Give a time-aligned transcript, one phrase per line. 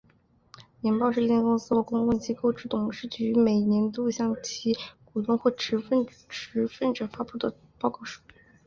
[0.79, 4.75] 年报是一间公司或公共机构之董事局每年度向其
[5.13, 5.99] 股东或持份
[6.95, 8.23] 者发布的报告书。